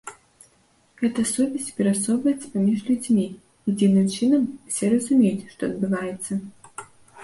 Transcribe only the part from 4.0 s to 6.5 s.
чынам усе разумеюць, што адбываецца.